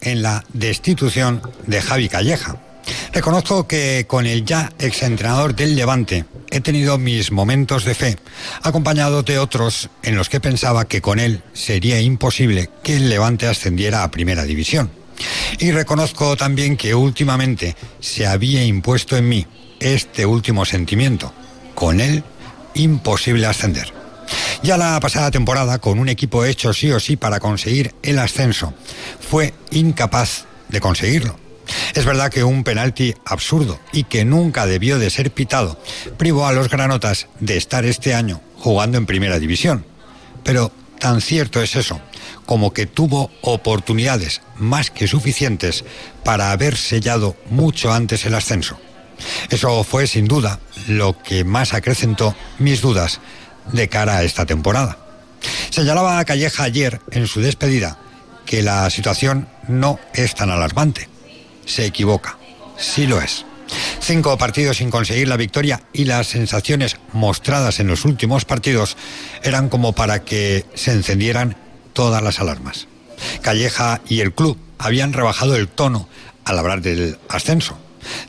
en 0.00 0.22
la 0.22 0.44
destitución 0.52 1.42
de 1.66 1.82
Javi 1.82 2.08
Calleja. 2.08 2.56
Reconozco 3.12 3.66
que 3.66 4.04
con 4.06 4.26
el 4.26 4.44
ya 4.44 4.72
exentrenador 4.78 5.54
del 5.54 5.74
Levante 5.74 6.24
he 6.50 6.60
tenido 6.60 6.98
mis 6.98 7.32
momentos 7.32 7.84
de 7.84 7.94
fe, 7.94 8.18
acompañado 8.62 9.22
de 9.22 9.38
otros 9.38 9.88
en 10.02 10.16
los 10.16 10.28
que 10.28 10.40
pensaba 10.40 10.86
que 10.86 11.00
con 11.00 11.18
él 11.18 11.42
sería 11.52 12.00
imposible 12.00 12.70
que 12.82 12.96
el 12.96 13.08
Levante 13.08 13.46
ascendiera 13.46 14.02
a 14.02 14.10
Primera 14.10 14.44
División. 14.44 14.90
Y 15.58 15.70
reconozco 15.70 16.36
también 16.36 16.76
que 16.76 16.94
últimamente 16.94 17.76
se 18.00 18.26
había 18.26 18.64
impuesto 18.64 19.16
en 19.16 19.28
mí 19.28 19.46
este 19.80 20.26
último 20.26 20.64
sentimiento. 20.64 21.32
Con 21.74 22.00
él, 22.00 22.22
imposible 22.74 23.46
ascender. 23.46 24.03
Ya 24.64 24.78
la 24.78 24.98
pasada 24.98 25.30
temporada, 25.30 25.78
con 25.78 25.98
un 25.98 26.08
equipo 26.08 26.46
hecho 26.46 26.72
sí 26.72 26.90
o 26.90 26.98
sí 26.98 27.16
para 27.16 27.38
conseguir 27.38 27.94
el 28.02 28.18
ascenso, 28.18 28.72
fue 29.20 29.52
incapaz 29.70 30.46
de 30.70 30.80
conseguirlo. 30.80 31.38
Es 31.94 32.06
verdad 32.06 32.30
que 32.30 32.44
un 32.44 32.64
penalti 32.64 33.14
absurdo 33.26 33.78
y 33.92 34.04
que 34.04 34.24
nunca 34.24 34.64
debió 34.64 34.98
de 34.98 35.10
ser 35.10 35.30
pitado 35.32 35.78
privó 36.16 36.46
a 36.46 36.54
los 36.54 36.70
granotas 36.70 37.28
de 37.40 37.58
estar 37.58 37.84
este 37.84 38.14
año 38.14 38.40
jugando 38.56 38.96
en 38.96 39.04
primera 39.04 39.38
división. 39.38 39.84
Pero 40.44 40.72
tan 40.98 41.20
cierto 41.20 41.60
es 41.60 41.76
eso 41.76 42.00
como 42.46 42.72
que 42.72 42.86
tuvo 42.86 43.30
oportunidades 43.42 44.40
más 44.56 44.90
que 44.90 45.08
suficientes 45.08 45.84
para 46.24 46.52
haber 46.52 46.78
sellado 46.78 47.36
mucho 47.50 47.92
antes 47.92 48.24
el 48.24 48.34
ascenso. 48.34 48.78
Eso 49.50 49.84
fue 49.84 50.06
sin 50.06 50.26
duda 50.26 50.58
lo 50.88 51.22
que 51.22 51.44
más 51.44 51.74
acrecentó 51.74 52.34
mis 52.58 52.80
dudas 52.80 53.20
de 53.72 53.88
cara 53.88 54.18
a 54.18 54.24
esta 54.24 54.46
temporada. 54.46 54.98
Señalaba 55.70 56.18
a 56.18 56.24
Calleja 56.24 56.64
ayer 56.64 57.00
en 57.10 57.26
su 57.26 57.40
despedida 57.40 57.98
que 58.46 58.62
la 58.62 58.88
situación 58.90 59.48
no 59.68 59.98
es 60.12 60.34
tan 60.34 60.50
alarmante. 60.50 61.08
Se 61.66 61.86
equivoca, 61.86 62.38
sí 62.76 63.06
lo 63.06 63.20
es. 63.20 63.44
Cinco 64.00 64.36
partidos 64.36 64.76
sin 64.76 64.90
conseguir 64.90 65.28
la 65.28 65.36
victoria 65.36 65.82
y 65.92 66.04
las 66.04 66.28
sensaciones 66.28 66.96
mostradas 67.12 67.80
en 67.80 67.88
los 67.88 68.04
últimos 68.04 68.44
partidos 68.44 68.96
eran 69.42 69.68
como 69.68 69.92
para 69.92 70.22
que 70.22 70.66
se 70.74 70.92
encendieran 70.92 71.56
todas 71.92 72.22
las 72.22 72.40
alarmas. 72.40 72.86
Calleja 73.40 74.00
y 74.06 74.20
el 74.20 74.34
club 74.34 74.58
habían 74.78 75.12
rebajado 75.12 75.56
el 75.56 75.68
tono 75.68 76.08
al 76.44 76.58
hablar 76.58 76.82
del 76.82 77.18
ascenso. 77.28 77.78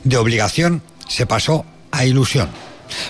De 0.04 0.16
obligación 0.16 0.82
se 1.08 1.26
pasó 1.26 1.66
a 1.90 2.04
ilusión. 2.04 2.48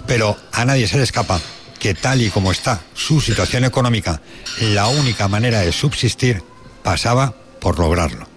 Pero 0.07 0.37
a 0.53 0.65
nadie 0.65 0.89
se 0.89 0.97
le 0.97 1.05
escapa 1.05 1.41
que 1.87 1.95
tal 1.95 2.21
y 2.21 2.31
como 2.31 2.51
está 2.51 2.81
su 2.95 3.21
situación 3.21 3.63
económica, 3.63 4.21
la 4.61 4.89
única 4.89 5.29
manera 5.29 5.61
de 5.61 5.71
subsistir 5.71 6.43
pasaba 6.83 7.33
por 7.61 7.79
lograrlo. 7.79 8.29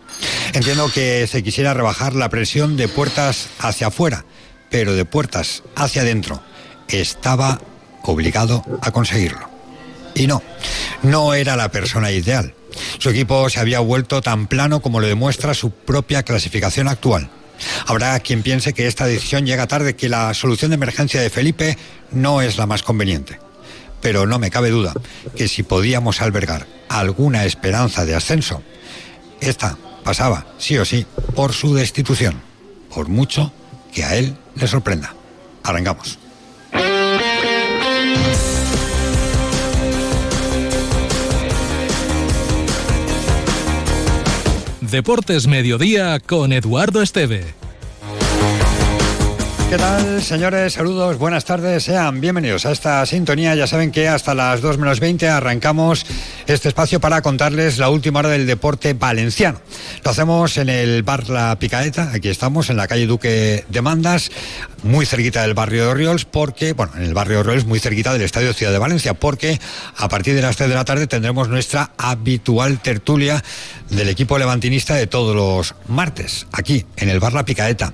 Entiendo 0.53 0.92
que 0.92 1.25
se 1.25 1.42
quisiera 1.42 1.73
rebajar 1.73 2.14
la 2.14 2.30
presión 2.30 2.77
de 2.77 2.88
puertas 2.88 3.50
hacia 3.58 3.88
afuera, 3.88 4.23
pero 4.70 4.94
de 4.94 5.03
puertas 5.03 5.64
hacia 5.75 6.03
adentro. 6.03 6.44
Estaba 6.89 7.59
obligado 8.03 8.64
a 8.83 8.92
conseguirlo. 8.92 9.50
Y 10.14 10.27
no, 10.27 10.44
no 11.02 11.33
era 11.33 11.55
la 11.55 11.72
persona 11.72 12.11
ideal. 12.11 12.53
Su 13.00 13.09
equipo 13.09 13.50
se 13.50 13.59
había 13.59 13.80
vuelto 13.80 14.22
tan 14.22 14.45
plano 14.45 14.80
como 14.80 15.00
lo 15.00 15.08
demuestra 15.08 15.55
su 15.55 15.72
propia 15.72 16.22
clasificación 16.22 16.88
actual. 16.88 17.31
Habrá 17.85 18.19
quien 18.19 18.43
piense 18.43 18.73
que 18.73 18.88
esta 18.88 19.05
decisión 19.05 19.45
llega 19.45 19.67
tarde, 19.67 19.95
que 19.95 20.09
la 20.09 20.33
solución 20.33 20.71
de 20.71 20.75
emergencia 20.75 21.21
de 21.21 21.29
Felipe 21.29 21.77
no 22.11 22.41
es 22.41 22.57
la 22.57 22.65
más 22.65 22.83
conveniente. 22.83 23.39
Pero 24.02 24.25
no 24.25 24.39
me 24.39 24.52
cabe 24.52 24.69
duda 24.69 24.93
que 25.35 25.47
si 25.47 25.63
podíamos 25.63 26.21
albergar 26.21 26.67
alguna 26.87 27.45
esperanza 27.45 28.05
de 28.05 28.15
ascenso, 28.15 28.63
esta 29.41 29.77
pasaba, 30.03 30.47
sí 30.57 30.77
o 30.77 30.85
sí, 30.85 31.05
por 31.35 31.53
su 31.53 31.73
destitución, 31.73 32.41
por 32.93 33.09
mucho 33.09 33.52
que 33.93 34.03
a 34.03 34.15
él 34.15 34.35
le 34.55 34.67
sorprenda. 34.67 35.13
Arrancamos. 35.63 36.17
Deportes 44.92 45.48
Mediodía 45.48 46.20
con 46.20 46.52
Eduardo 46.52 47.02
Esteve. 47.02 47.68
¿Qué 49.69 49.77
tal, 49.77 50.23
señores? 50.23 50.73
Saludos, 50.73 51.19
buenas 51.19 51.45
tardes, 51.45 51.83
sean 51.83 52.19
bienvenidos 52.19 52.65
a 52.65 52.71
esta 52.71 53.05
sintonía. 53.05 53.53
Ya 53.53 53.67
saben 53.67 53.91
que 53.91 54.07
hasta 54.07 54.33
las 54.33 54.61
2 54.61 54.80
menos 54.80 54.99
20 54.99 55.30
arrancamos 55.30 56.07
este 56.47 56.69
espacio 56.69 56.99
para 56.99 57.21
contarles 57.21 57.77
la 57.77 57.91
última 57.91 58.17
hora 58.17 58.30
del 58.30 58.47
deporte 58.47 58.93
valenciano. 58.93 59.61
Lo 60.03 60.09
hacemos 60.09 60.57
en 60.57 60.69
el 60.69 61.03
bar 61.03 61.30
La 61.30 61.59
Picaeta, 61.59 62.09
aquí 62.11 62.30
estamos, 62.30 62.71
en 62.71 62.77
la 62.77 62.87
calle 62.87 63.05
Duque 63.05 63.63
de 63.69 63.81
Mandas, 63.83 64.31
muy 64.81 65.05
cerquita 65.05 65.43
del 65.43 65.53
barrio 65.53 65.83
de 65.83 65.89
Oriols, 65.89 66.25
porque, 66.25 66.73
bueno, 66.73 66.93
en 66.95 67.03
el 67.03 67.13
barrio 67.13 67.36
de 67.36 67.41
Oriols, 67.41 67.65
muy 67.65 67.80
cerquita 67.80 68.11
del 68.11 68.23
Estadio 68.23 68.53
Ciudad 68.53 68.71
de 68.71 68.80
Valencia, 68.80 69.13
porque 69.13 69.59
a 69.97 70.09
partir 70.09 70.33
de 70.33 70.41
las 70.41 70.57
3 70.57 70.69
de 70.69 70.75
la 70.75 70.86
tarde 70.86 71.05
tendremos 71.05 71.47
nuestra 71.47 71.91
habitual 71.95 72.80
tertulia 72.80 73.43
del 73.91 74.09
equipo 74.09 74.39
levantinista 74.39 74.95
de 74.95 75.05
todos 75.05 75.36
los 75.36 75.75
martes, 75.87 76.47
aquí, 76.53 76.87
en 76.97 77.09
el 77.09 77.19
bar 77.19 77.33
La 77.33 77.45
Picaeta 77.45 77.93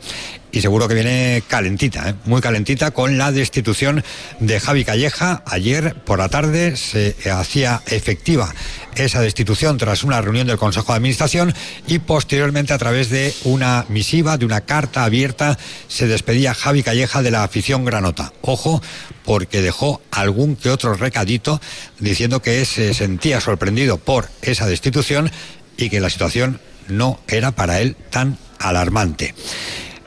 y 0.56 0.62
seguro 0.62 0.88
que 0.88 0.94
viene 0.94 1.44
calentita, 1.50 2.10
¿eh? 2.10 2.16
muy 2.24 2.40
calentita, 2.40 2.92
con 2.92 3.18
la 3.18 3.34
destitución 3.34 4.06
de 4.40 4.62
Javi 4.62 4.86
Calleja. 4.86 5.44
Ayer 5.46 5.96
por 5.96 6.20
la 6.20 6.30
tarde 6.30 6.78
se 6.78 7.14
hacía 7.30 7.82
efectiva 7.88 8.56
esa 8.96 9.20
destitución 9.20 9.78
tras 9.78 10.04
una 10.04 10.22
reunión 10.22 10.48
del 10.48 10.58
Consejo 10.58 10.94
de 10.94 10.98
Administración 10.98 11.54
y 11.88 12.00
posteriormente 12.00 12.72
a 12.72 12.78
través 12.78 13.10
de 13.10 13.34
una 13.44 13.86
misiva, 13.90 14.38
de 14.38 14.46
una 14.46 14.62
carta 14.62 15.04
abierta, 15.04 15.60
se 15.90 16.08
despedía 16.08 16.54
Javi 16.54 16.84
Calleja 16.84 17.22
de 17.22 17.32
la 17.32 17.44
afición 17.44 17.84
granota. 17.84 18.32
Ojo, 18.42 18.82
porque 19.26 19.62
dejó 19.62 20.02
algún 20.10 20.56
que 20.56 20.70
otro 20.70 20.94
recadito 20.94 21.60
diciendo 22.00 22.42
que 22.42 22.64
se 22.64 22.94
sentía 22.94 23.42
sorprendido 23.42 23.98
por 23.98 24.30
esa 24.42 24.68
destitución 24.68 25.30
y 25.76 25.90
que 25.90 26.00
la 26.00 26.10
situación 26.10 26.62
no 26.88 27.20
era 27.28 27.52
para 27.52 27.82
él 27.82 27.98
tan 28.10 28.38
alarmante. 28.58 29.36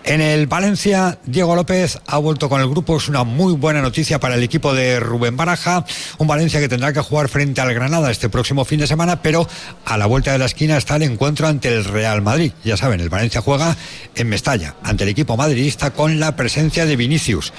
En 0.08 0.22
el 0.22 0.46
Valencia, 0.46 1.18
Diego 1.26 1.54
López 1.54 1.98
ha 2.06 2.16
vuelto 2.16 2.48
con 2.48 2.62
el 2.62 2.68
grupo. 2.70 2.96
Es 2.96 3.10
una 3.10 3.24
muy 3.24 3.52
buena 3.52 3.82
noticia 3.82 4.18
para 4.18 4.36
el 4.36 4.42
equipo 4.42 4.72
de 4.72 5.00
Rubén 5.00 5.36
Baraja. 5.36 5.84
Un 6.16 6.26
Valencia 6.26 6.60
que 6.60 6.68
tendrá 6.68 6.94
que 6.94 7.00
jugar 7.00 7.28
frente 7.28 7.60
al 7.60 7.74
Granada 7.74 8.10
este 8.10 8.30
próximo 8.30 8.64
fin 8.64 8.80
de 8.80 8.86
semana, 8.86 9.20
pero 9.20 9.46
a 9.84 9.98
la 9.98 10.06
vuelta 10.06 10.32
de 10.32 10.38
la 10.38 10.46
esquina 10.46 10.78
está 10.78 10.96
el 10.96 11.02
encuentro 11.02 11.46
ante 11.46 11.68
el 11.68 11.84
Real 11.84 12.22
Madrid. 12.22 12.52
Ya 12.64 12.78
saben, 12.78 13.00
el 13.00 13.10
Valencia 13.10 13.42
juega 13.42 13.76
en 14.14 14.30
Mestalla, 14.30 14.76
ante 14.82 15.04
el 15.04 15.10
equipo 15.10 15.36
madridista, 15.36 15.90
con 15.90 16.18
la 16.18 16.36
presencia 16.36 16.86
de 16.86 16.96
Vinicius. 16.96 17.52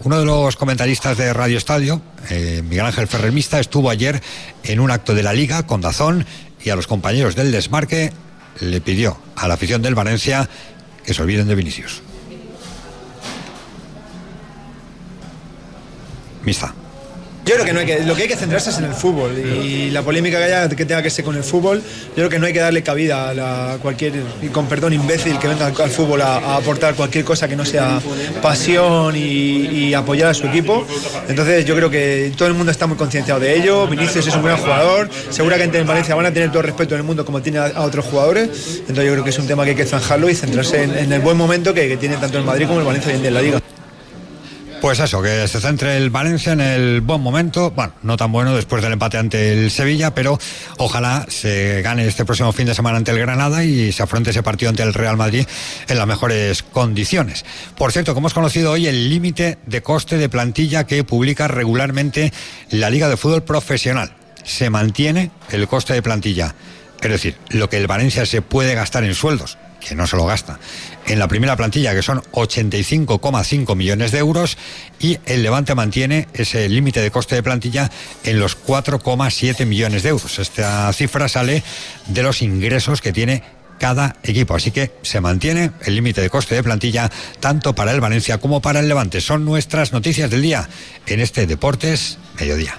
Uno 0.00 0.18
de 0.18 0.26
los 0.26 0.56
comentaristas 0.56 1.16
de 1.16 1.32
Radio 1.32 1.56
Estadio, 1.56 2.02
eh, 2.28 2.62
Miguel 2.68 2.84
Ángel 2.84 3.06
Ferremista, 3.06 3.60
estuvo 3.60 3.88
ayer 3.88 4.22
en 4.64 4.80
un 4.80 4.90
acto 4.90 5.14
de 5.14 5.22
la 5.22 5.32
Liga 5.32 5.66
con 5.66 5.80
Dazón 5.80 6.26
y 6.62 6.68
a 6.68 6.76
los 6.76 6.86
compañeros 6.86 7.34
del 7.34 7.50
desmarque 7.50 8.12
le 8.60 8.80
pidió 8.80 9.16
a 9.36 9.48
la 9.48 9.54
afición 9.54 9.82
del 9.82 9.94
Valencia 9.94 10.48
que 11.04 11.14
se 11.14 11.22
olviden 11.22 11.46
de 11.46 11.54
Vinicius. 11.54 12.02
Mista. 16.44 16.74
Yo 17.44 17.54
creo 17.54 17.66
que 17.66 17.72
no 17.74 17.80
hay 17.80 17.86
que, 17.86 18.00
lo 18.00 18.14
que 18.14 18.22
hay 18.22 18.28
que 18.28 18.36
centrarse 18.36 18.70
es 18.70 18.78
en 18.78 18.84
el 18.84 18.94
fútbol 18.94 19.36
y 19.36 19.90
la 19.90 20.02
polémica 20.02 20.38
que 20.38 20.44
haya 20.44 20.68
que 20.70 20.86
tenga 20.86 21.02
que 21.02 21.10
ser 21.10 21.26
con 21.26 21.36
el 21.36 21.44
fútbol, 21.44 21.82
yo 21.82 22.14
creo 22.14 22.30
que 22.30 22.38
no 22.38 22.46
hay 22.46 22.54
que 22.54 22.60
darle 22.60 22.82
cabida 22.82 23.74
a 23.74 23.78
cualquier, 23.78 24.14
y 24.40 24.48
con 24.48 24.66
perdón, 24.66 24.94
imbécil 24.94 25.38
que 25.38 25.48
venga 25.48 25.66
al, 25.66 25.90
fútbol 25.90 26.22
a, 26.22 26.56
aportar 26.56 26.94
cualquier 26.94 27.22
cosa 27.22 27.46
que 27.46 27.54
no 27.54 27.66
sea 27.66 28.00
pasión 28.40 29.14
y, 29.16 29.92
apoyar 29.94 30.30
a 30.30 30.34
su 30.34 30.46
equipo. 30.46 30.86
Entonces 31.28 31.64
yo 31.64 31.76
creo 31.76 31.90
que 31.90 32.32
todo 32.36 32.48
el 32.48 32.54
mundo 32.54 32.72
está 32.72 32.86
muy 32.86 32.96
concienciado 32.96 33.38
de 33.38 33.54
ello. 33.54 33.86
Vinicius 33.86 34.26
es 34.26 34.34
un 34.34 34.42
buen 34.42 34.56
jugador, 34.56 35.10
seguramente 35.30 35.78
en 35.78 35.86
Valencia 35.86 36.14
van 36.14 36.26
a 36.26 36.32
tener 36.32 36.48
todo 36.48 36.60
el 36.60 36.66
respeto 36.66 36.94
en 36.94 37.02
el 37.02 37.06
mundo 37.06 37.24
como 37.24 37.42
tiene 37.42 37.58
a, 37.58 37.82
otros 37.82 38.06
jugadores. 38.06 38.48
Entonces 38.80 39.04
yo 39.04 39.12
creo 39.12 39.24
que 39.24 39.30
es 39.30 39.38
un 39.38 39.46
tema 39.46 39.64
que 39.64 39.70
hay 39.70 39.76
que 39.76 39.84
zanjarlo 39.84 40.30
y 40.30 40.34
centrarse 40.34 40.82
en, 40.82 41.12
el 41.12 41.20
buen 41.20 41.36
momento 41.36 41.74
que, 41.74 41.96
tiene 41.98 42.16
tanto 42.16 42.38
el 42.38 42.44
Madrid 42.44 42.66
como 42.66 42.80
el 42.80 42.86
Valencia 42.86 43.10
hoy 43.10 43.16
en 43.16 43.22
día 43.22 43.28
en 43.28 43.34
la 43.34 43.42
liga. 43.42 43.63
Pues 44.84 45.00
eso, 45.00 45.22
que 45.22 45.48
se 45.48 45.62
centre 45.62 45.96
el 45.96 46.10
Valencia 46.10 46.52
en 46.52 46.60
el 46.60 47.00
buen 47.00 47.22
momento. 47.22 47.70
Bueno, 47.70 47.94
no 48.02 48.18
tan 48.18 48.30
bueno 48.30 48.54
después 48.54 48.82
del 48.82 48.92
empate 48.92 49.16
ante 49.16 49.50
el 49.54 49.70
Sevilla, 49.70 50.14
pero 50.14 50.38
ojalá 50.76 51.24
se 51.30 51.80
gane 51.80 52.06
este 52.06 52.26
próximo 52.26 52.52
fin 52.52 52.66
de 52.66 52.74
semana 52.74 52.98
ante 52.98 53.10
el 53.10 53.18
Granada 53.18 53.64
y 53.64 53.92
se 53.92 54.02
afronte 54.02 54.28
ese 54.28 54.42
partido 54.42 54.68
ante 54.68 54.82
el 54.82 54.92
Real 54.92 55.16
Madrid 55.16 55.46
en 55.88 55.96
las 55.96 56.06
mejores 56.06 56.62
condiciones. 56.62 57.46
Por 57.78 57.92
cierto, 57.92 58.12
como 58.12 58.26
hemos 58.26 58.34
conocido 58.34 58.72
hoy 58.72 58.86
el 58.86 59.08
límite 59.08 59.56
de 59.64 59.82
coste 59.82 60.18
de 60.18 60.28
plantilla 60.28 60.84
que 60.84 61.02
publica 61.02 61.48
regularmente 61.48 62.30
la 62.68 62.90
Liga 62.90 63.08
de 63.08 63.16
Fútbol 63.16 63.42
Profesional. 63.42 64.12
Se 64.42 64.68
mantiene 64.68 65.30
el 65.50 65.66
coste 65.66 65.94
de 65.94 66.02
plantilla. 66.02 66.54
Es 67.00 67.10
decir, 67.10 67.38
lo 67.48 67.70
que 67.70 67.78
el 67.78 67.86
Valencia 67.86 68.26
se 68.26 68.42
puede 68.42 68.74
gastar 68.74 69.02
en 69.04 69.14
sueldos 69.14 69.56
que 69.86 69.94
no 69.94 70.06
se 70.06 70.16
lo 70.16 70.26
gasta, 70.26 70.58
en 71.06 71.18
la 71.18 71.28
primera 71.28 71.56
plantilla, 71.56 71.94
que 71.94 72.02
son 72.02 72.22
85,5 72.32 73.76
millones 73.76 74.12
de 74.12 74.18
euros, 74.18 74.56
y 74.98 75.18
el 75.26 75.42
Levante 75.42 75.74
mantiene 75.74 76.28
ese 76.32 76.68
límite 76.68 77.00
de 77.00 77.10
coste 77.10 77.34
de 77.34 77.42
plantilla 77.42 77.90
en 78.24 78.38
los 78.38 78.56
4,7 78.58 79.66
millones 79.66 80.02
de 80.02 80.08
euros. 80.10 80.38
Esta 80.38 80.92
cifra 80.92 81.28
sale 81.28 81.62
de 82.06 82.22
los 82.22 82.42
ingresos 82.42 83.00
que 83.00 83.12
tiene 83.12 83.42
cada 83.78 84.16
equipo. 84.22 84.54
Así 84.54 84.70
que 84.70 84.92
se 85.02 85.20
mantiene 85.20 85.72
el 85.84 85.94
límite 85.94 86.20
de 86.20 86.30
coste 86.30 86.54
de 86.54 86.62
plantilla 86.62 87.10
tanto 87.40 87.74
para 87.74 87.92
el 87.92 88.00
Valencia 88.00 88.38
como 88.38 88.60
para 88.60 88.80
el 88.80 88.88
Levante. 88.88 89.20
Son 89.20 89.44
nuestras 89.44 89.92
noticias 89.92 90.30
del 90.30 90.42
día 90.42 90.68
en 91.06 91.20
este 91.20 91.46
Deportes 91.46 92.18
Mediodía. 92.38 92.78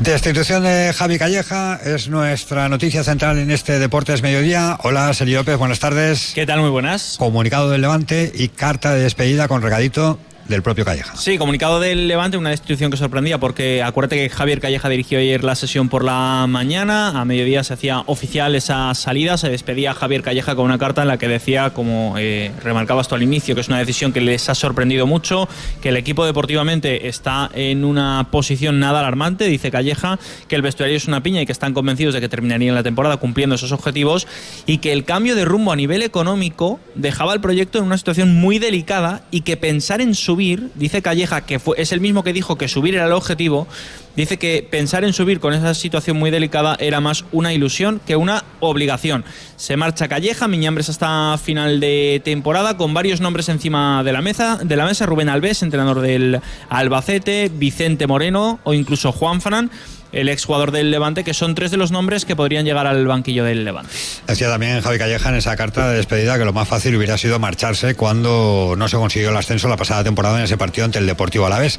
Destitución 0.00 0.62
de 0.62 0.92
Javi 0.92 1.18
Calleja 1.18 1.80
es 1.82 2.08
nuestra 2.08 2.68
noticia 2.68 3.02
central 3.02 3.38
en 3.38 3.50
este 3.50 3.78
Deportes 3.78 4.22
Mediodía. 4.22 4.76
Hola, 4.82 5.12
Sergio 5.14 5.38
López, 5.38 5.56
buenas 5.56 5.80
tardes. 5.80 6.32
¿Qué 6.34 6.44
tal? 6.44 6.60
Muy 6.60 6.68
buenas. 6.68 7.16
Comunicado 7.18 7.70
del 7.70 7.80
Levante 7.80 8.30
y 8.34 8.48
carta 8.48 8.92
de 8.92 9.00
despedida 9.00 9.48
con 9.48 9.62
regadito 9.62 10.18
del 10.48 10.62
propio 10.62 10.84
Calleja. 10.84 11.16
Sí, 11.16 11.38
comunicado 11.38 11.80
del 11.80 12.08
Levante, 12.08 12.36
una 12.36 12.50
destitución 12.50 12.90
que 12.90 12.96
sorprendía 12.96 13.38
porque 13.38 13.82
acuérdate 13.82 14.16
que 14.16 14.28
Javier 14.28 14.60
Calleja 14.60 14.88
dirigió 14.88 15.18
ayer 15.18 15.42
la 15.42 15.54
sesión 15.54 15.88
por 15.88 16.04
la 16.04 16.46
mañana, 16.48 17.20
a 17.20 17.24
mediodía 17.24 17.64
se 17.64 17.74
hacía 17.74 18.00
oficial 18.06 18.54
esa 18.54 18.94
salida, 18.94 19.36
se 19.38 19.48
despedía 19.48 19.90
a 19.90 19.94
Javier 19.94 20.22
Calleja 20.22 20.54
con 20.54 20.64
una 20.64 20.78
carta 20.78 21.02
en 21.02 21.08
la 21.08 21.18
que 21.18 21.28
decía, 21.28 21.70
como 21.70 22.14
eh, 22.18 22.52
remarcabas 22.62 23.08
tú 23.08 23.14
al 23.14 23.22
inicio, 23.22 23.54
que 23.54 23.60
es 23.60 23.68
una 23.68 23.78
decisión 23.78 24.12
que 24.12 24.20
les 24.20 24.48
ha 24.48 24.54
sorprendido 24.54 25.06
mucho, 25.06 25.48
que 25.80 25.88
el 25.88 25.96
equipo 25.96 26.24
deportivamente 26.24 27.08
está 27.08 27.50
en 27.54 27.84
una 27.84 28.28
posición 28.30 28.78
nada 28.78 29.00
alarmante, 29.00 29.46
dice 29.46 29.70
Calleja, 29.70 30.18
que 30.48 30.56
el 30.56 30.62
vestuario 30.62 30.96
es 30.96 31.08
una 31.08 31.22
piña 31.22 31.40
y 31.42 31.46
que 31.46 31.52
están 31.52 31.74
convencidos 31.74 32.14
de 32.14 32.20
que 32.20 32.28
terminarían 32.28 32.74
la 32.74 32.82
temporada 32.82 33.16
cumpliendo 33.16 33.56
esos 33.56 33.72
objetivos 33.72 34.26
y 34.66 34.78
que 34.78 34.92
el 34.92 35.04
cambio 35.04 35.34
de 35.34 35.44
rumbo 35.44 35.72
a 35.72 35.76
nivel 35.76 36.02
económico 36.02 36.80
dejaba 36.94 37.34
el 37.34 37.40
proyecto 37.40 37.78
en 37.78 37.84
una 37.84 37.98
situación 37.98 38.34
muy 38.34 38.58
delicada 38.58 39.22
y 39.30 39.40
que 39.40 39.56
pensar 39.56 40.00
en 40.00 40.14
su 40.14 40.35
subir, 40.36 40.70
dice 40.74 41.00
Calleja, 41.00 41.46
que 41.46 41.58
fue, 41.58 41.80
es 41.80 41.92
el 41.92 42.00
mismo 42.00 42.22
que 42.22 42.34
dijo 42.34 42.58
que 42.58 42.68
subir 42.68 42.94
era 42.94 43.06
el 43.06 43.12
objetivo, 43.12 43.66
dice 44.16 44.38
que 44.38 44.66
pensar 44.68 45.04
en 45.04 45.12
subir 45.12 45.40
con 45.40 45.54
esa 45.54 45.74
situación 45.74 46.16
muy 46.16 46.30
delicada 46.30 46.76
era 46.80 47.00
más 47.00 47.24
una 47.32 47.52
ilusión 47.52 48.00
que 48.06 48.16
una 48.16 48.44
obligación. 48.60 49.24
Se 49.56 49.76
marcha 49.76 50.08
Calleja, 50.08 50.48
Miñambres 50.48 50.88
hasta 50.88 51.38
final 51.38 51.80
de 51.80 52.20
temporada, 52.24 52.76
con 52.76 52.94
varios 52.94 53.20
nombres 53.20 53.48
encima 53.48 54.02
de 54.02 54.12
la 54.12 54.22
mesa, 54.22 54.58
de 54.62 54.76
la 54.76 54.86
mesa 54.86 55.06
Rubén 55.06 55.28
Alves, 55.28 55.62
entrenador 55.62 56.00
del 56.00 56.40
Albacete, 56.68 57.50
Vicente 57.54 58.06
Moreno 58.06 58.58
o 58.64 58.74
incluso 58.74 59.12
Juan 59.12 59.40
Fran 59.40 59.70
el 60.12 60.28
exjugador 60.28 60.70
del 60.70 60.90
Levante, 60.90 61.24
que 61.24 61.34
son 61.34 61.54
tres 61.54 61.70
de 61.70 61.76
los 61.76 61.90
nombres 61.90 62.24
que 62.24 62.34
podrían 62.34 62.64
llegar 62.64 62.86
al 62.86 63.06
banquillo 63.06 63.44
del 63.44 63.64
Levante. 63.64 63.90
Decía 64.26 64.48
también 64.48 64.80
Javi 64.80 64.98
Calleja 64.98 65.28
en 65.28 65.34
esa 65.34 65.56
carta 65.56 65.90
de 65.90 65.96
despedida 65.96 66.38
que 66.38 66.44
lo 66.44 66.52
más 66.52 66.66
fácil 66.68 66.96
hubiera 66.96 67.18
sido 67.18 67.38
marcharse 67.38 67.94
cuando 67.94 68.74
no 68.76 68.88
se 68.88 68.96
consiguió 68.96 69.30
el 69.30 69.36
ascenso 69.36 69.68
la 69.68 69.76
pasada 69.76 70.04
temporada 70.04 70.38
en 70.38 70.44
ese 70.44 70.56
partido 70.56 70.84
ante 70.86 70.98
el 70.98 71.06
Deportivo 71.06 71.46
Alavés. 71.46 71.78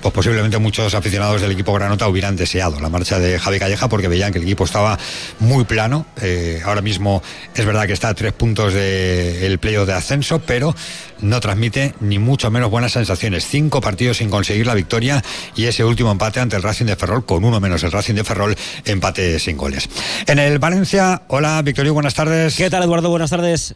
Pues 0.00 0.12
posiblemente 0.12 0.58
muchos 0.58 0.94
aficionados 0.94 1.40
del 1.40 1.52
equipo 1.52 1.72
Granota 1.78 2.08
hubieran 2.08 2.36
deseado 2.36 2.80
la 2.80 2.88
marcha 2.88 3.18
de 3.18 3.38
Javi 3.38 3.58
Calleja 3.58 3.88
porque 3.88 4.08
veían 4.08 4.32
que 4.32 4.38
el 4.38 4.44
equipo 4.44 4.64
estaba 4.64 4.98
muy 5.40 5.64
plano. 5.64 6.06
Eh, 6.20 6.60
ahora 6.64 6.82
mismo 6.82 7.22
es 7.54 7.64
verdad 7.64 7.86
que 7.86 7.92
está 7.92 8.08
a 8.08 8.14
tres 8.14 8.32
puntos 8.32 8.72
del 8.74 9.58
playoff 9.58 9.86
de 9.86 9.94
ascenso, 9.94 10.40
pero 10.40 10.74
no 11.20 11.40
transmite 11.40 11.94
ni 12.00 12.18
mucho 12.18 12.50
menos 12.50 12.70
buenas 12.70 12.92
sensaciones. 12.92 13.46
Cinco 13.46 13.80
partidos 13.80 14.18
sin 14.18 14.30
conseguir 14.30 14.66
la 14.66 14.74
victoria 14.74 15.22
y 15.54 15.64
ese 15.64 15.84
último 15.84 16.12
empate 16.12 16.40
ante 16.40 16.56
el 16.56 16.62
Racing 16.62 16.86
de 16.86 16.96
Ferrol 16.96 17.24
con 17.24 17.44
uno 17.44 17.60
menos 17.60 17.82
el 17.82 17.92
Racing 17.92 18.14
de 18.14 18.24
Ferrol, 18.24 18.56
empate 18.84 19.38
sin 19.38 19.56
goles. 19.56 19.88
En 20.26 20.38
el 20.38 20.58
Valencia, 20.58 21.22
hola 21.28 21.62
Victorio, 21.62 21.94
buenas 21.94 22.14
tardes. 22.14 22.56
¿Qué 22.56 22.70
tal 22.70 22.82
Eduardo? 22.82 23.10
Buenas 23.10 23.30
tardes. 23.30 23.74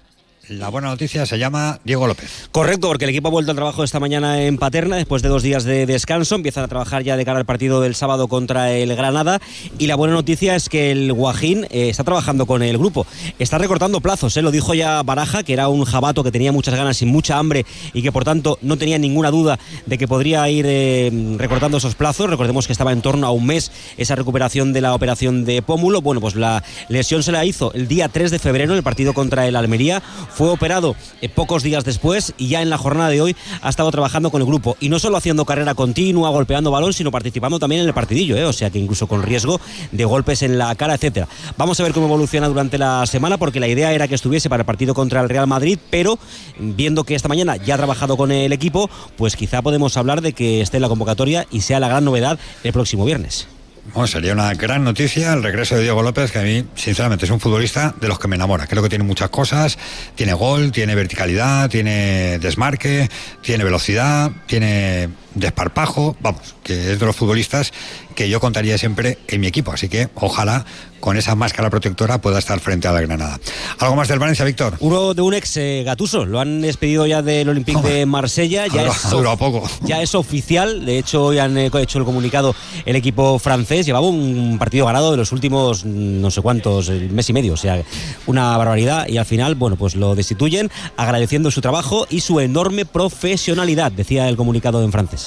La 0.51 0.69
buena 0.69 0.89
noticia 0.89 1.27
se 1.27 1.39
llama 1.39 1.79
Diego 1.85 2.09
López. 2.09 2.49
Correcto, 2.51 2.89
porque 2.89 3.05
el 3.05 3.11
equipo 3.11 3.29
ha 3.29 3.31
vuelto 3.31 3.53
al 3.53 3.57
trabajo 3.57 3.85
esta 3.85 4.01
mañana 4.01 4.43
en 4.43 4.59
Paterna 4.59 4.97
después 4.97 5.23
de 5.23 5.29
dos 5.29 5.45
días 5.45 5.63
de 5.63 5.87
descanso. 5.87 6.35
Empiezan 6.35 6.65
a 6.65 6.69
trabajar 6.69 7.05
ya 7.05 7.17
de 7.17 7.25
cara 7.25 7.39
al 7.39 7.47
partido 7.47 7.81
del 7.81 7.95
sábado 7.95 8.27
contra 8.27 8.73
el 8.73 8.97
Granada. 8.97 9.41
Y 9.79 9.87
la 9.87 9.95
buena 9.95 10.15
noticia 10.15 10.57
es 10.57 10.69
que 10.69 10.91
el 10.91 11.13
Guajín 11.13 11.69
eh, 11.71 11.89
está 11.89 12.03
trabajando 12.03 12.47
con 12.47 12.65
el 12.65 12.79
grupo. 12.79 13.07
Está 13.39 13.59
recortando 13.59 14.01
plazos, 14.01 14.37
¿eh? 14.37 14.43
lo 14.43 14.51
dijo 14.51 14.75
ya 14.75 15.01
Baraja, 15.05 15.45
que 15.45 15.53
era 15.53 15.69
un 15.69 15.85
jabato 15.85 16.25
que 16.25 16.33
tenía 16.33 16.51
muchas 16.51 16.75
ganas 16.75 17.01
y 17.01 17.07
mucha 17.07 17.39
hambre 17.39 17.65
y 17.95 18.03
que 18.03 18.11
por 18.11 18.25
tanto 18.25 18.59
no 18.61 18.77
tenía 18.77 18.99
ninguna 18.99 19.31
duda 19.31 19.57
de 19.87 19.99
que 19.99 20.09
podría 20.09 20.49
ir 20.51 20.67
eh, 20.69 21.13
recortando 21.37 21.77
esos 21.77 21.95
plazos. 21.95 22.29
Recordemos 22.29 22.67
que 22.67 22.73
estaba 22.73 22.91
en 22.91 23.03
torno 23.03 23.29
a 23.29 23.31
un 23.31 23.47
mes 23.47 23.71
esa 23.97 24.17
recuperación 24.17 24.73
de 24.73 24.81
la 24.81 24.95
operación 24.95 25.45
de 25.45 25.63
pómulo. 25.63 26.03
Bueno, 26.03 26.21
pues 26.21 26.35
la 26.35 26.65
lesión 26.89 27.23
se 27.23 27.31
la 27.31 27.45
hizo 27.45 27.73
el 27.73 27.87
día 27.87 28.09
3 28.09 28.33
de 28.33 28.41
febrero 28.41 28.73
en 28.73 28.79
el 28.79 28.83
partido 28.83 29.15
contra 29.15 29.47
el 29.47 29.55
Almería 29.55 30.03
fue 30.41 30.49
operado 30.49 30.97
eh, 31.21 31.29
pocos 31.29 31.63
días 31.63 31.85
después 31.85 32.33
y 32.39 32.49
ya 32.49 32.63
en 32.63 32.71
la 32.71 32.79
jornada 32.79 33.11
de 33.11 33.21
hoy 33.21 33.37
ha 33.61 33.69
estado 33.69 33.91
trabajando 33.91 34.31
con 34.31 34.41
el 34.41 34.47
grupo. 34.47 34.75
Y 34.81 34.89
no 34.89 34.99
solo 34.99 35.19
haciendo 35.19 35.45
carrera 35.45 35.75
continua, 35.75 36.31
golpeando 36.31 36.71
balón, 36.71 36.95
sino 36.95 37.11
participando 37.11 37.59
también 37.59 37.83
en 37.83 37.89
el 37.89 37.93
partidillo, 37.93 38.39
¿eh? 38.39 38.47
o 38.47 38.53
sea 38.55 38.71
que 38.71 38.79
incluso 38.79 39.07
con 39.07 39.23
riesgo 39.23 39.61
de 39.93 40.03
golpes 40.07 40.43
en 40.43 40.57
la 40.57 40.75
cara, 40.77 40.95
etcétera. 40.95 41.29
Vamos 41.59 41.79
a 41.79 41.83
ver 41.83 41.93
cómo 41.93 42.07
evoluciona 42.07 42.49
durante 42.49 42.79
la 42.79 43.05
semana, 43.05 43.37
porque 43.37 43.61
la 43.61 43.69
idea 43.69 43.93
era 43.93 44.09
que 44.09 44.15
estuviese 44.15 44.49
para 44.49 44.63
el 44.63 44.67
partido 44.67 44.95
contra 44.95 45.21
el 45.21 45.29
Real 45.29 45.47
Madrid, 45.47 45.79
pero 45.91 46.19
viendo 46.59 47.05
que 47.05 47.15
esta 47.15 47.29
mañana 47.29 47.57
ya 47.57 47.75
ha 47.75 47.77
trabajado 47.77 48.17
con 48.17 48.33
el 48.33 48.55
equipo, 48.55 48.89
pues 49.19 49.37
quizá 49.37 49.61
podemos 49.61 49.99
hablar 49.99 50.23
de 50.23 50.33
que 50.33 50.63
esté 50.63 50.79
en 50.79 50.83
la 50.85 50.89
convocatoria 50.89 51.47
y 51.51 51.61
sea 51.61 51.81
la 51.81 51.89
gran 51.89 52.07
novedad 52.07 52.39
el 52.65 52.73
próximo 52.73 53.05
viernes. 53.05 53.47
Bueno, 53.93 54.07
sería 54.07 54.33
una 54.33 54.55
gran 54.55 54.85
noticia 54.85 55.33
el 55.33 55.43
regreso 55.43 55.75
de 55.75 55.83
Diego 55.83 56.03
López, 56.03 56.31
que 56.31 56.39
a 56.39 56.43
mí, 56.43 56.65
sinceramente, 56.75 57.25
es 57.25 57.31
un 57.31 57.41
futbolista 57.41 57.95
de 58.01 58.09
los 58.09 58.19
que 58.19 58.29
me 58.29 58.37
enamora. 58.37 58.67
Creo 58.67 58.83
que 58.83 58.89
tiene 58.89 59.05
muchas 59.05 59.31
cosas. 59.31 59.79
Tiene 60.15 60.33
gol, 60.35 60.71
tiene 60.71 60.95
verticalidad, 60.95 61.69
tiene 61.69 62.39
desmarque, 62.39 63.09
tiene 63.43 63.65
velocidad, 63.65 64.31
tiene 64.47 65.09
desparpajo. 65.35 66.17
Vamos, 66.21 66.55
que 66.63 66.93
es 66.93 67.01
de 67.01 67.07
los 67.07 67.17
futbolistas 67.17 67.73
que 68.15 68.29
yo 68.29 68.41
contaría 68.41 68.77
siempre 68.79 69.19
en 69.29 69.41
mi 69.41 69.47
equipo. 69.47 69.73
Así 69.73 69.89
que 69.89 70.09
ojalá 70.15 70.65
con 71.01 71.17
esa 71.17 71.35
máscara 71.35 71.71
protectora 71.71 72.21
pueda 72.21 72.39
estar 72.39 72.61
frente 72.61 72.87
a 72.87 72.93
la 72.93 73.01
Granada. 73.01 73.41
¿Algo 73.79 73.97
más 73.97 74.09
del 74.09 74.19
Valencia, 74.19 74.45
Víctor? 74.45 74.77
Uno 74.81 75.15
de 75.15 75.23
un 75.23 75.33
ex 75.33 75.57
eh, 75.57 75.83
Gatuso. 75.85 76.27
Lo 76.27 76.41
han 76.41 76.61
despedido 76.61 77.07
ya 77.07 77.23
del 77.23 77.49
Olympique 77.49 77.81
de 77.81 78.05
Marsella. 78.07 78.67
Ya 78.67 78.87
es, 78.87 79.07
a 79.07 79.37
poco. 79.37 79.69
Ya 79.83 80.03
es 80.03 80.15
oficial. 80.15 80.85
De 80.85 80.99
hecho, 80.99 81.25
hoy 81.25 81.39
han 81.39 81.57
eh, 81.57 81.71
hecho 81.73 81.99
el 81.99 82.05
comunicado 82.05 82.55
el 82.85 82.97
equipo 82.97 83.39
francés. 83.39 83.87
Llevaba 83.87 84.07
un 84.07 84.59
partido 84.59 84.87
ganado 84.87 85.11
de 85.11 85.17
los 85.17 85.33
últimos 85.33 85.85
mm, 85.85 86.21
no 86.21 86.31
sé 86.31 86.43
cuántos, 86.43 86.91
el 86.91 87.11
mes 87.11 87.29
y 87.31 87.33
medio. 87.33 87.55
O 87.55 87.57
sea, 87.57 87.83
una 88.27 88.57
barbaridad. 88.59 89.09
Y 89.09 89.17
al 89.17 89.25
final, 89.25 89.55
bueno, 89.55 89.77
pues 89.77 89.95
lo 89.95 90.15
destituyen 90.15 90.71
agradeciendo 90.97 91.51
su 91.51 91.63
trabajo 91.63 92.07
y 92.11 92.21
su 92.21 92.41
enorme 92.41 92.85
profesionalidad, 92.85 93.93
decía 93.93 94.29
el 94.29 94.37
comunicado 94.37 94.85
en 94.85 94.93
francés. 94.93 95.20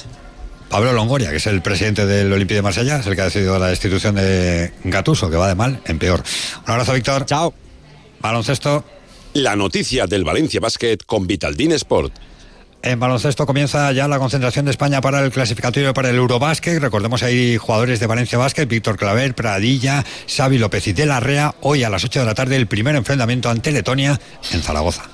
Pablo 0.68 0.92
Longoria, 0.92 1.30
que 1.30 1.36
es 1.36 1.46
el 1.46 1.62
presidente 1.62 2.04
del 2.04 2.32
Olympique 2.32 2.56
de 2.56 2.62
Marsella, 2.62 2.98
es 2.98 3.06
el 3.06 3.14
que 3.14 3.20
ha 3.20 3.26
decidido 3.26 3.58
la 3.58 3.68
destitución 3.68 4.16
de 4.16 4.72
Gatuso, 4.84 5.30
que 5.30 5.36
va 5.36 5.48
de 5.48 5.54
mal 5.54 5.80
en 5.84 5.98
peor. 5.98 6.22
Un 6.66 6.72
abrazo, 6.72 6.94
Víctor. 6.94 7.26
Chao. 7.26 7.54
Baloncesto. 8.20 8.84
La 9.34 9.56
noticia 9.56 10.06
del 10.06 10.24
Valencia 10.24 10.60
Basket 10.60 10.98
con 11.06 11.26
Vitaldin 11.26 11.72
Sport. 11.72 12.12
En 12.84 13.00
baloncesto 13.00 13.46
comienza 13.46 13.90
ya 13.92 14.06
la 14.08 14.18
concentración 14.18 14.66
de 14.66 14.70
España 14.70 15.00
para 15.00 15.20
el 15.24 15.30
clasificatorio 15.30 15.94
para 15.94 16.10
el 16.10 16.16
Eurobásquet. 16.16 16.78
Recordemos 16.80 17.22
ahí 17.22 17.56
jugadores 17.56 17.98
de 17.98 18.06
Valencia 18.06 18.36
Basket, 18.36 18.66
Víctor 18.66 18.98
Claver, 18.98 19.34
Pradilla, 19.34 20.04
Xavi 20.28 20.58
López 20.58 20.86
y 20.88 20.92
De 20.92 21.06
la 21.06 21.18
Rea. 21.18 21.54
Hoy 21.62 21.82
a 21.82 21.88
las 21.88 22.04
8 22.04 22.20
de 22.20 22.26
la 22.26 22.34
tarde 22.34 22.56
el 22.56 22.66
primer 22.66 22.94
enfrentamiento 22.94 23.48
ante 23.48 23.72
Letonia 23.72 24.20
en 24.52 24.62
Zaragoza. 24.62 25.13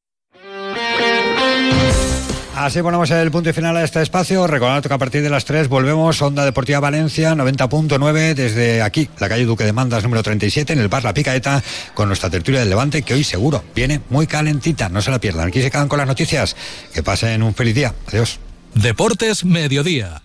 Así 2.55 2.81
ponemos 2.81 3.09
el 3.11 3.31
punto 3.31 3.49
y 3.49 3.53
final 3.53 3.77
a 3.77 3.83
este 3.83 4.01
espacio. 4.01 4.45
Recordad 4.45 4.83
que 4.83 4.93
a 4.93 4.97
partir 4.97 5.21
de 5.23 5.29
las 5.29 5.45
3 5.45 5.69
volvemos 5.69 6.21
Onda 6.21 6.43
Deportiva 6.43 6.79
Valencia 6.79 7.33
90.9 7.33 8.33
desde 8.33 8.81
aquí, 8.81 9.09
la 9.19 9.29
calle 9.29 9.45
Duque 9.45 9.63
de 9.63 9.73
Mandas 9.73 10.03
número 10.03 10.21
37 10.21 10.73
en 10.73 10.79
el 10.79 10.89
bar 10.89 11.03
La 11.03 11.13
Picaeta 11.13 11.63
con 11.93 12.07
nuestra 12.09 12.29
tertulia 12.29 12.59
del 12.59 12.69
Levante 12.69 13.03
que 13.03 13.13
hoy 13.13 13.23
seguro 13.23 13.63
viene 13.73 14.01
muy 14.09 14.27
calentita. 14.27 14.89
No 14.89 15.01
se 15.01 15.11
la 15.11 15.19
pierdan. 15.19 15.47
Aquí 15.47 15.61
se 15.61 15.71
quedan 15.71 15.87
con 15.87 15.97
las 15.97 16.07
noticias. 16.07 16.55
Que 16.93 17.01
pasen 17.01 17.41
un 17.41 17.55
feliz 17.55 17.73
día. 17.73 17.95
Adiós. 18.07 18.39
Deportes 18.75 19.45
Mediodía 19.45 20.21